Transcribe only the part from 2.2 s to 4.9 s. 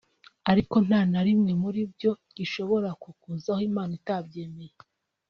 gishobora kukuzaho Imana itabyemeye